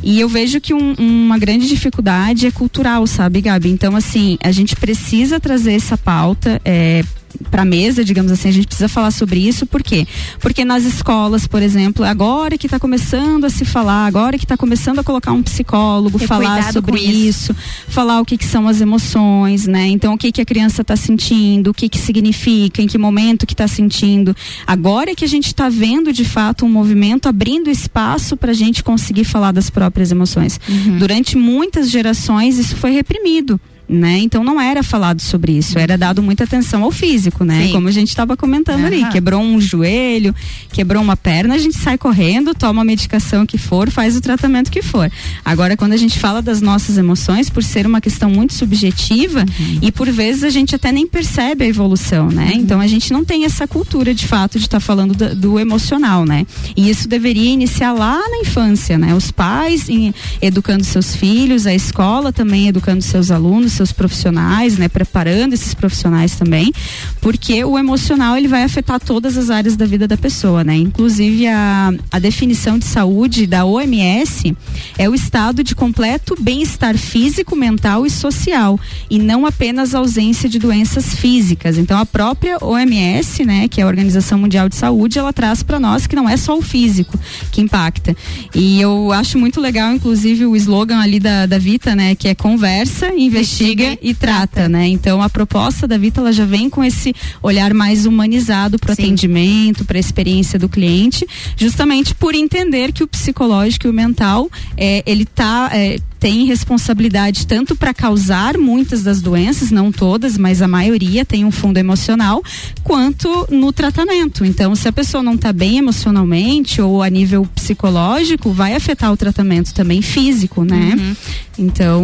E 0.03 0.20
eu 0.20 0.27
vejo 0.27 0.60
que 0.60 0.74
um, 0.74 0.94
uma 0.94 1.38
grande 1.38 1.68
dificuldade 1.68 2.48
é 2.48 2.51
cultural, 2.51 3.06
sabe, 3.06 3.41
Gabi? 3.41 3.70
Então 3.70 3.96
assim 3.96 4.38
a 4.44 4.51
gente 4.51 4.75
precisa 4.75 5.39
trazer 5.39 5.74
essa 5.74 5.98
pauta 5.98 6.60
é, 6.65 7.03
para 7.50 7.63
a 7.63 7.65
mesa, 7.65 8.03
digamos 8.03 8.31
assim, 8.31 8.50
a 8.50 8.51
gente 8.51 8.67
precisa 8.67 8.88
falar 8.88 9.11
sobre 9.11 9.39
isso, 9.39 9.65
por 9.65 9.83
quê? 9.83 10.07
Porque 10.39 10.63
nas 10.63 10.83
escolas, 10.83 11.47
por 11.47 11.61
exemplo, 11.61 12.05
agora 12.05 12.57
que 12.57 12.67
está 12.67 12.79
começando 12.79 13.45
a 13.45 13.50
se 13.50 13.65
falar, 13.65 14.05
agora 14.05 14.38
que 14.38 14.45
está 14.45 14.57
começando 14.57 15.00
a 15.00 15.03
colocar 15.03 15.31
um 15.31 15.43
psicólogo, 15.43 16.17
Ter 16.17 16.27
falar 16.27 16.71
sobre 16.71 17.00
isso. 17.00 17.51
isso. 17.51 17.55
falar 17.88 18.21
o 18.21 18.25
que, 18.25 18.38
que, 18.38 18.45
são 18.45 18.67
as 18.67 18.81
emoções, 18.81 19.67
né? 19.67 19.88
Então, 19.88 20.13
o 20.13 20.17
que, 20.17 20.31
que 20.31 20.41
a 20.41 20.45
criança 20.45 20.81
está 20.81 20.95
sentindo, 20.95 21.71
o 21.71 21.73
que, 21.73 21.89
que 21.89 21.97
significa, 21.97 22.81
em 22.81 22.88
que 22.88 22.97
momento 22.97 23.45
que 23.45 23.53
está 23.53 23.67
sentindo. 23.67 24.35
Agora 24.65 25.11
é 25.11 25.15
que 25.15 25.25
a 25.25 25.27
gente 25.27 25.47
está 25.47 25.69
vendo, 25.69 26.13
de 26.13 26.23
fato, 26.23 26.65
um 26.65 26.69
movimento 26.69 27.27
abrindo 27.27 27.69
espaço 27.69 28.38
para 28.38 28.51
a 28.51 28.55
gente 28.55 28.83
conseguir 28.83 29.23
falar 29.23 29.51
das 29.51 29.69
próprias 29.69 30.11
emoções. 30.11 30.59
Uhum. 30.69 30.97
Durante 30.97 31.38
muitas 31.38 31.89
gerações, 31.89 32.57
isso 32.57 32.75
foi 32.75 32.91
reprimido 32.91 33.59
né? 33.91 34.19
Então 34.19 34.43
não 34.43 34.60
era 34.60 34.81
falado 34.81 35.21
sobre 35.21 35.51
isso, 35.51 35.77
era 35.77 35.98
dado 35.98 36.24
muita 36.24 36.45
atenção 36.45 36.83
ao 36.83 36.91
físico, 36.91 37.43
né? 37.43 37.69
Como 37.71 37.88
a 37.88 37.91
gente 37.91 38.07
estava 38.07 38.38
comentando 38.38 38.79
uhum. 38.79 38.86
ali, 38.86 39.05
quebrou 39.10 39.41
um 39.41 39.60
joelho, 39.60 40.33
quebrou 40.71 41.03
uma 41.03 41.17
perna, 41.17 41.55
a 41.55 41.57
gente 41.57 41.77
sai 41.77 41.98
correndo, 41.98 42.55
toma 42.55 42.81
a 42.81 42.86
medicação 42.86 43.45
que 43.45 43.57
for, 43.57 43.89
faz 43.91 44.15
o 44.15 44.21
tratamento 44.21 44.71
que 44.71 44.81
for. 44.81 45.12
Agora, 45.43 45.75
quando 45.75 45.91
a 45.91 45.98
gente 45.98 46.17
fala 46.17 46.41
das 46.41 46.62
nossas 46.62 46.98
emoções, 46.98 47.50
por 47.50 47.63
ser 47.63 47.86
uma 47.86 48.00
questão 48.00 48.29
muito 48.29 48.53
subjetiva 48.53 49.41
uhum. 49.41 49.79
e 49.81 49.91
por 49.91 50.10
vezes 50.10 50.43
a 50.43 50.50
gente 50.50 50.74
até 50.74 50.91
nem 50.91 51.05
percebe 51.05 51.65
a 51.65 51.67
evolução, 51.67 52.29
né? 52.29 52.51
Uhum. 52.53 52.62
Então 52.62 52.79
a 52.79 52.88
gente 52.88 53.12
não 53.12 53.25
tem 53.25 53.43
essa 53.43 53.67
cultura 53.67 54.13
de 54.13 54.25
fato 54.25 54.57
de 54.57 54.65
estar 54.65 54.77
tá 54.77 54.81
falando 54.81 55.13
do, 55.13 55.36
do, 55.36 55.60
emocional, 55.60 56.25
né? 56.25 56.45
E 56.77 56.89
isso 56.89 57.10
deveria 57.10 57.51
iniciar 57.51 57.91
lá 57.91 58.17
na 58.29 58.38
infância, 58.38 58.98
né? 58.98 59.13
Os 59.13 59.31
pais 59.31 59.89
em, 59.89 60.13
educando 60.41 60.83
seus 60.83 61.13
filhos, 61.15 61.67
a 61.67 61.74
escola 61.74 62.31
também 62.31 62.69
educando 62.69 63.01
seus 63.01 63.29
alunos, 63.31 63.80
seus 63.81 63.91
profissionais, 63.91 64.77
né? 64.77 64.88
Preparando 64.88 65.53
esses 65.53 65.73
profissionais 65.73 66.35
também, 66.35 66.71
porque 67.19 67.63
o 67.63 67.77
emocional 67.77 68.38
ele 68.38 68.47
vai 68.47 68.63
afetar 68.63 69.00
todas 69.00 69.38
as 69.38 69.50
áreas 69.50 69.75
da 69.75 69.85
vida 69.85 70.07
da 70.07 70.17
pessoa, 70.17 70.63
né? 70.63 70.75
Inclusive 70.75 71.47
a, 71.47 71.91
a 72.11 72.19
definição 72.19 72.77
de 72.77 72.85
saúde 72.85 73.47
da 73.47 73.65
OMS 73.65 74.55
é 74.97 75.09
o 75.09 75.15
estado 75.15 75.63
de 75.63 75.73
completo 75.73 76.35
bem-estar 76.39 76.95
físico, 76.97 77.55
mental 77.55 78.05
e 78.05 78.09
social 78.09 78.79
e 79.09 79.17
não 79.17 79.45
apenas 79.45 79.95
ausência 79.95 80.47
de 80.47 80.59
doenças 80.59 81.15
físicas. 81.15 81.77
Então 81.77 81.97
a 81.97 82.05
própria 82.05 82.57
OMS, 82.61 83.43
né, 83.43 83.67
que 83.67 83.81
é 83.81 83.83
a 83.83 83.88
Organização 83.88 84.38
Mundial 84.38 84.69
de 84.69 84.75
Saúde, 84.75 85.17
ela 85.17 85.33
traz 85.33 85.63
para 85.63 85.79
nós 85.79 86.05
que 86.05 86.15
não 86.15 86.29
é 86.29 86.38
só 86.38 86.57
o 86.57 86.61
físico 86.61 87.19
que 87.51 87.61
impacta. 87.61 88.15
E 88.53 88.79
eu 88.79 89.11
acho 89.11 89.39
muito 89.39 89.59
legal, 89.59 89.93
inclusive, 89.93 90.45
o 90.45 90.55
slogan 90.55 91.00
ali 91.00 91.19
da, 91.19 91.45
da 91.45 91.57
Vita, 91.57 91.95
né, 91.95 92.13
que 92.15 92.27
é 92.27 92.35
conversa, 92.35 93.11
investiga, 93.15 93.61
investiga 93.62 93.98
e 94.01 94.13
trata, 94.13 94.68
né? 94.68 94.88
Então 94.88 95.22
a 95.22 95.30
proposta 95.30 95.88
da 95.88 95.98
Vita 95.98 96.22
ela 96.22 96.32
já 96.32 96.46
vem 96.46 96.70
com 96.70 96.84
esse 96.84 97.13
olhar 97.41 97.74
mais 97.74 98.06
humanizado 98.06 98.80
para 98.80 98.89
o 98.89 98.94
atendimento, 98.94 99.86
para 99.86 99.98
a 99.98 100.00
experiência 100.00 100.58
do 100.58 100.68
cliente, 100.68 101.25
justamente 101.56 102.13
por 102.15 102.36
entender 102.36 102.91
que 102.91 103.03
o 103.03 103.08
psicológico 103.08 103.88
e 103.88 103.89
o 103.89 103.94
mental 103.94 104.50
é, 104.77 105.03
ele 105.06 105.25
tá 105.25 105.70
é, 105.74 106.00
tem 106.22 106.46
responsabilidade 106.46 107.48
tanto 107.48 107.75
para 107.75 107.96
causar 107.96 108.56
muitas 108.56 109.01
das 109.01 109.24
doenças, 109.24 109.72
não 109.72 109.92
todas, 109.92 110.38
mas 110.38 110.62
a 110.62 110.68
maioria 110.68 111.25
tem 111.25 111.44
um 111.44 111.50
fundo 111.50 111.80
emocional, 111.80 112.44
quanto 112.84 113.48
no 113.50 113.74
tratamento. 113.74 114.46
Então, 114.46 114.75
se 114.75 114.88
a 114.88 114.92
pessoa 114.92 115.24
não 115.24 115.34
está 115.34 115.51
bem 115.51 115.80
emocionalmente 115.80 116.80
ou 116.80 117.01
a 117.01 117.10
nível 117.10 117.48
psicológico, 117.56 118.54
vai 118.54 118.75
afetar 118.75 119.12
o 119.12 119.18
tratamento 119.18 119.74
também 119.74 120.04
físico, 120.04 120.63
né? 120.63 120.94
Uhum. 120.96 121.16
Então, 121.58 122.04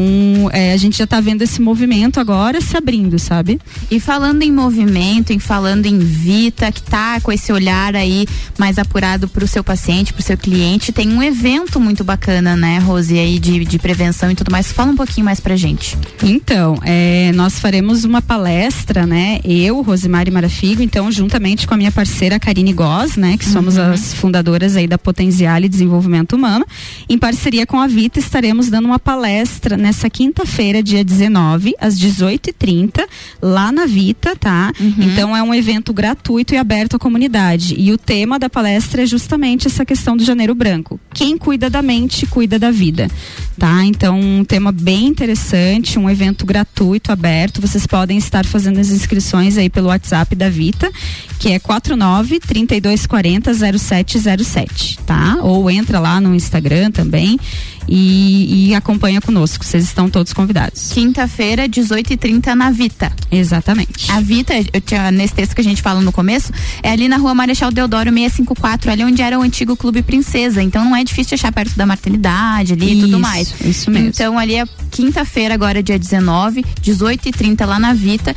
é, 0.52 0.74
a 0.74 0.78
gente 0.78 0.98
já 0.98 1.04
está 1.04 1.22
vendo 1.22 1.44
esse 1.44 1.62
movimento 1.62 2.20
agora 2.20 2.60
se 2.60 2.76
abrindo, 2.76 3.20
sabe? 3.20 3.62
E 3.90 4.00
falando 4.00 4.42
em 4.42 4.52
movimento, 4.52 5.32
em 5.32 5.38
falando 5.40 5.86
em 5.86 6.00
Vita, 6.00 6.72
que 6.72 6.82
tá 6.82 7.22
com 7.22 7.32
esse 7.32 7.52
olhar 7.54 7.96
aí 7.96 8.28
mais 8.58 8.80
apurado 8.80 9.28
para 9.28 9.44
o 9.44 9.48
seu 9.48 9.64
paciente, 9.64 10.12
para 10.12 10.22
o 10.22 10.24
seu 10.24 10.38
cliente, 10.38 10.92
tem 10.92 11.10
um 11.10 11.22
evento 11.22 11.80
muito 11.80 12.04
bacana, 12.04 12.56
né, 12.56 12.80
Rose, 12.80 13.18
aí 13.18 13.38
de, 13.38 13.64
de 13.64 13.78
prevenção 13.78 14.07
e 14.32 14.36
tudo 14.36 14.52
mais. 14.52 14.72
Fala 14.72 14.92
um 14.92 14.96
pouquinho 14.96 15.26
mais 15.26 15.40
pra 15.40 15.56
gente. 15.56 15.98
Então, 16.24 16.78
é, 16.84 17.32
nós 17.34 17.60
faremos 17.60 18.04
uma 18.04 18.22
palestra, 18.22 19.06
né? 19.06 19.40
Eu, 19.44 19.82
Rosemary 19.82 20.32
Marafigo, 20.32 20.82
então, 20.82 21.12
juntamente 21.12 21.68
com 21.68 21.74
a 21.74 21.78
minha 21.78 21.92
parceira 21.92 22.40
Karine 22.40 22.74
Goz, 22.74 23.16
né? 23.16 23.38
Que 23.38 23.46
somos 23.46 23.78
uhum. 23.78 23.92
as 23.92 24.14
fundadoras 24.14 24.76
aí 24.76 24.88
da 24.88 24.98
Potenziale 24.98 25.70
Desenvolvimento 25.70 26.36
Humano. 26.36 26.66
Em 27.10 27.18
parceria 27.18 27.66
com 27.66 27.80
a 27.80 27.88
Vita, 27.88 28.20
estaremos 28.20 28.70
dando 28.70 28.86
uma 28.86 29.00
palestra 29.00 29.78
nessa 29.78 30.10
quinta-feira, 30.10 30.82
dia 30.82 31.04
19, 31.04 31.74
às 31.80 32.00
18h30, 32.00 33.06
lá 33.42 33.72
na 33.72 33.86
Vita, 33.86 34.36
tá? 34.36 34.72
Uhum. 34.80 34.96
Então, 35.00 35.36
é 35.36 35.44
um 35.44 35.54
evento 35.54 35.94
gratuito 35.94 36.54
e 36.54 36.58
aberto 36.58 36.96
à 36.96 37.00
comunidade. 37.00 37.76
E 37.78 37.92
o 37.92 37.98
tema 37.98 38.40
da 38.40 38.50
palestra 38.50 39.04
é 39.04 39.06
justamente 39.06 39.68
essa 39.68 39.86
questão 39.86 40.16
do 40.16 40.24
janeiro 40.24 40.56
branco. 40.56 41.00
Quem 41.14 41.38
cuida 41.38 41.70
da 41.70 41.82
mente, 41.82 42.26
cuida 42.26 42.58
da 42.60 42.72
vida, 42.72 43.10
tá? 43.58 43.84
Então, 43.84 43.97
um 44.06 44.44
tema 44.44 44.72
bem 44.72 45.08
interessante, 45.08 45.98
um 45.98 46.10
evento 46.10 46.46
gratuito, 46.46 47.12
aberto. 47.12 47.62
Vocês 47.62 47.88
podem 47.88 48.18
estar 48.18 48.46
fazendo 48.46 48.80
as 48.80 48.90
inscrições 48.90 49.58
aí 49.58 49.70
pelo 49.70 49.88
WhatsApp 49.88 50.36
da 50.36 50.50
Vita, 50.50 50.92
que 51.40 51.52
é 51.52 51.60
49 51.60 52.40
3240 52.40 53.54
0707, 53.78 55.00
tá? 55.00 55.38
Ou 55.42 55.70
entra 55.70 56.00
lá 56.00 56.22
no 56.22 56.36
Instagram 56.36 56.92
também 56.92 57.40
e, 57.88 58.70
e 58.70 58.76
acompanha 58.76 59.22
conosco. 59.22 59.64
Vocês 59.64 59.84
estão 59.84 60.10
todos 60.10 60.34
convidados. 60.34 60.92
Quinta-feira, 60.92 61.68
18h30 61.68 62.54
na 62.54 62.72
Vita. 62.72 63.12
Exatamente. 63.32 64.12
A 64.12 64.20
Vita, 64.20 64.54
eu 64.74 64.82
tinha, 64.82 65.12
nesse 65.12 65.34
texto 65.34 65.56
que 65.56 65.62
a 65.62 65.64
gente 65.64 65.82
fala 65.82 66.02
no 66.02 66.12
começo, 66.12 66.52
é 66.84 66.92
ali 66.92 67.08
na 67.08 67.18
rua 67.18 67.34
Marechal 67.34 67.72
Deodoro 67.72 68.12
654, 68.12 68.92
ali 68.92 69.04
onde 69.04 69.22
era 69.22 69.38
o 69.38 69.42
antigo 69.42 69.76
Clube 69.76 70.02
Princesa. 70.02 70.62
Então 70.62 70.84
não 70.84 70.96
é 70.96 71.04
difícil 71.04 71.36
achar 71.36 71.52
perto 71.52 71.76
da 71.76 71.86
maternidade 71.86 72.74
ali 72.74 72.86
isso, 72.86 72.98
e 72.98 73.02
tudo 73.02 73.20
mais. 73.20 73.54
Isso 73.62 73.92
mesmo. 73.92 74.10
Então 74.10 74.38
ali 74.38 74.56
é 74.56 74.66
quinta-feira, 74.92 75.54
agora 75.54 75.84
dia 75.84 75.98
19, 75.98 76.66
18h30 76.82 77.66
lá 77.66 77.80
na 77.80 77.94
Vita 77.94 78.36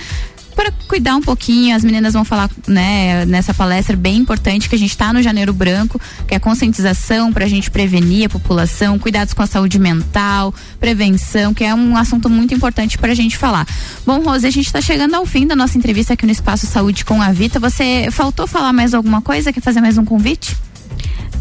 para 0.60 0.70
cuidar 0.86 1.16
um 1.16 1.22
pouquinho. 1.22 1.74
As 1.74 1.82
meninas 1.82 2.12
vão 2.12 2.22
falar, 2.22 2.50
né, 2.68 3.24
nessa 3.24 3.54
palestra 3.54 3.96
bem 3.96 4.18
importante 4.18 4.68
que 4.68 4.74
a 4.74 4.78
gente 4.78 4.90
está 4.90 5.10
no 5.10 5.22
Janeiro 5.22 5.54
Branco, 5.54 5.98
que 6.28 6.34
é 6.34 6.36
a 6.36 6.40
conscientização 6.40 7.32
para 7.32 7.46
a 7.46 7.48
gente 7.48 7.70
prevenir 7.70 8.26
a 8.26 8.28
população, 8.28 8.98
cuidados 8.98 9.32
com 9.32 9.42
a 9.42 9.46
saúde 9.46 9.78
mental, 9.78 10.54
prevenção, 10.78 11.54
que 11.54 11.64
é 11.64 11.74
um 11.74 11.96
assunto 11.96 12.28
muito 12.28 12.52
importante 12.52 12.98
para 12.98 13.12
a 13.12 13.14
gente 13.14 13.38
falar. 13.38 13.66
Bom, 14.04 14.20
Rose, 14.20 14.46
a 14.46 14.50
gente 14.50 14.66
está 14.66 14.82
chegando 14.82 15.14
ao 15.14 15.24
fim 15.24 15.46
da 15.46 15.56
nossa 15.56 15.78
entrevista 15.78 16.12
aqui 16.12 16.26
no 16.26 16.32
Espaço 16.32 16.66
Saúde 16.66 17.06
com 17.06 17.22
a 17.22 17.32
Vita. 17.32 17.58
Você 17.58 18.08
faltou 18.12 18.46
falar 18.46 18.74
mais 18.74 18.92
alguma 18.92 19.22
coisa? 19.22 19.54
Quer 19.54 19.62
fazer 19.62 19.80
mais 19.80 19.96
um 19.96 20.04
convite? 20.04 20.54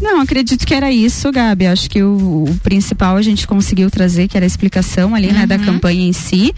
Não, 0.00 0.18
acredito 0.20 0.66
que 0.66 0.74
era 0.74 0.90
isso, 0.90 1.30
Gabi. 1.30 1.66
Acho 1.66 1.90
que 1.90 2.02
o, 2.02 2.44
o 2.48 2.60
principal 2.62 3.16
a 3.16 3.22
gente 3.22 3.46
conseguiu 3.46 3.90
trazer, 3.90 4.28
que 4.28 4.36
era 4.36 4.46
a 4.46 4.48
explicação 4.48 5.14
ali, 5.14 5.28
uhum. 5.28 5.34
né, 5.34 5.46
da 5.46 5.56
uhum. 5.56 5.64
campanha 5.64 6.08
em 6.08 6.12
si. 6.12 6.54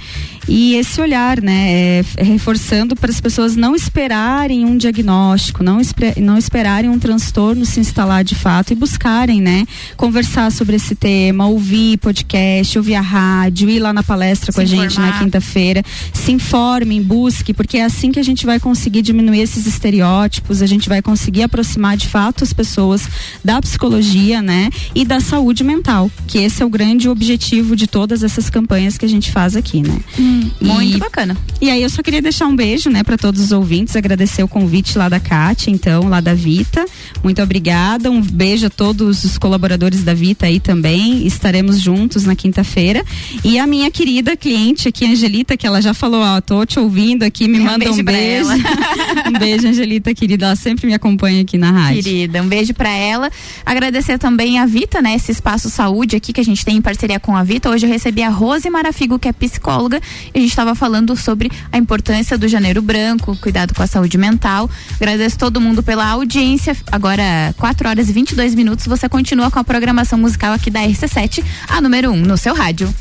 E 0.49 0.75
esse 0.75 1.00
olhar, 1.00 1.40
né, 1.40 1.70
é, 1.70 2.04
é 2.16 2.22
reforçando 2.22 2.96
para 2.96 3.11
as 3.11 3.20
pessoas 3.20 3.56
não 3.56 3.75
esperarem 3.75 4.64
um 4.64 4.76
diagnóstico, 4.76 5.62
não, 5.62 5.80
não 6.18 6.37
esperarem 6.37 6.90
um 6.90 6.99
transtorno 6.99 7.64
se 7.64 7.80
instalar 7.80 8.25
de 8.25 8.34
fato 8.34 8.72
e 8.72 8.76
buscarem, 8.76 9.40
né, 9.40 9.64
conversar 9.96 10.50
sobre 10.50 10.76
esse 10.76 10.94
tema, 10.94 11.46
ouvir 11.46 11.99
podcast, 11.99 12.76
ouvir 12.78 12.94
a 12.94 13.00
rádio, 13.00 13.70
ir 13.70 13.78
lá 13.78 13.92
na 13.92 14.02
palestra 14.02 14.52
se 14.52 14.56
com 14.56 14.62
a 14.62 14.64
gente 14.64 14.99
na 14.99 15.18
quinta-feira, 15.18 15.82
se 16.12 16.32
informem, 16.32 17.02
busque, 17.02 17.54
porque 17.54 17.78
é 17.78 17.84
assim 17.84 18.11
que 18.11 18.18
a 18.18 18.25
gente 18.25 18.44
vai 18.44 18.58
conseguir 18.58 19.02
diminuir 19.02 19.40
esses 19.40 19.66
estereótipos, 19.66 20.62
a 20.62 20.66
gente 20.66 20.88
vai 20.88 21.00
conseguir 21.00 21.42
aproximar 21.42 21.96
de 21.96 22.08
fato 22.08 22.44
as 22.44 22.52
pessoas 22.52 23.08
da 23.44 23.61
psicologia, 23.61 24.42
né, 24.42 24.70
e 24.94 25.04
da 25.04 25.20
saúde 25.20 25.62
mental, 25.64 26.11
que 26.26 26.38
esse 26.38 26.62
é 26.62 26.66
o 26.66 26.68
grande 26.68 27.08
objetivo 27.08 27.75
de 27.76 27.87
todas 27.87 28.22
essas 28.22 28.49
campanhas 28.49 28.96
que 28.99 29.04
a 29.04 29.08
gente 29.08 29.30
faz 29.30 29.56
aqui, 29.56 29.82
né? 29.82 29.99
Hum, 30.18 30.32
muito 30.61 30.99
bacana. 30.99 31.37
E 31.61 31.71
aí 31.71 31.83
eu 31.83 31.91
só 31.91 32.03
queria 32.03 32.23
deixar 32.23 32.47
um 32.47 32.57
beijo, 32.57 32.91
né, 32.91 33.03
para 33.03 33.17
todos 33.17 33.41
os 33.41 33.53
ouvintes, 33.53 33.95
agradecer 33.97 34.43
o 34.43 34.49
convite 34.49 34.97
lá 34.99 35.09
da 35.09 35.21
Kátia, 35.21 35.71
então, 35.71 36.09
lá 36.09 36.21
da 36.21 36.35
Vita. 36.35 36.85
Muito 37.23 37.41
obrigada. 37.43 38.11
Um 38.11 38.21
beijo 38.21 38.67
a 38.67 38.71
todos 38.71 39.25
os 39.25 39.39
colaboradores 39.39 40.03
da 40.03 40.15
Vita 40.15 40.47
aí 40.47 40.59
também. 40.59 41.27
Estaremos 41.27 41.81
juntos 41.81 42.25
na 42.25 42.35
quinta-feira. 42.35 43.05
E 43.45 43.59
a 43.59 43.67
minha 43.67 43.91
querida 43.91 44.37
cliente 44.37 44.89
aqui, 44.89 45.05
Angelita, 45.05 45.57
que 45.57 45.67
ela 45.67 45.81
já 45.81 45.95
falou, 45.95 46.21
ó, 46.21 46.41
tô 46.41 46.65
te 46.65 46.79
ouvindo 46.79 47.23
aqui, 47.23 47.47
me 47.49 47.61
manda 47.61 47.91
um 47.91 48.03
beijo. 48.03 48.51
Um 48.51 48.59
beijo, 48.59 49.29
um 49.29 49.39
beijo 49.39 49.69
Angelita, 49.69 50.15
querida. 50.15 50.47
Ela 50.47 50.57
sempre 50.57 50.87
me 50.87 50.95
acompanha 50.95 51.43
aqui 51.43 51.57
na 51.57 51.71
rádio. 51.71 52.03
Querida, 52.03 52.43
um 52.43 52.49
beijo 52.49 52.75
para 52.75 52.91
ela. 52.91 53.31
Agradecer 53.65 54.19
também 54.19 54.59
a 54.59 54.67
Vita, 54.67 55.01
né? 55.01 55.15
Esse 55.15 55.33
espaço 55.33 55.71
saúde 55.71 56.17
aqui 56.17 56.33
que 56.33 56.41
a 56.41 56.45
gente 56.45 56.65
tem 56.65 56.77
em 56.77 56.83
parceria 56.83 57.21
com 57.21 57.37
a 57.37 57.43
Vita. 57.43 57.71
Hoje 57.71 57.87
eu 57.87 57.91
recebi 57.91 58.23
a 58.23 58.29
Rose 58.29 58.69
Marafigo, 58.69 59.19
que 59.19 59.29
é 59.29 59.33
psicóloga, 59.33 60.01
e 60.35 60.38
a 60.38 60.41
gente 60.41 60.50
estava 60.50 60.75
falando 60.75 61.17
sobre 61.17 61.50
a 61.71 61.79
importância 61.79 62.37
do 62.38 62.49
janeiro 62.49 62.83
branco, 62.83 63.37
cuidado 63.41 63.75
com 63.75 63.83
a 63.83 63.87
saúde 63.87 64.19
mental. 64.19 64.71
Agradeço 64.97 65.38
todo 65.38 65.61
mundo 65.61 65.83
pela 65.83 66.07
audiência. 66.07 66.76
Agora, 66.91 67.55
4 67.59 67.88
horas 67.88 68.09
e 68.09 68.12
22 68.12 68.55
minutos, 68.55 68.87
você 68.87 69.09
continua 69.09 69.50
com 69.50 69.59
a 69.59 69.64
programação 69.64 70.19
musical 70.19 70.52
aqui 70.52 70.71
da 70.71 70.81
RC7, 70.81 71.45
a 71.69 71.81
número 71.81 72.11
1 72.11 72.14
um, 72.14 72.17
no 72.17 72.37
seu 72.37 72.55
rádio. 72.55 72.93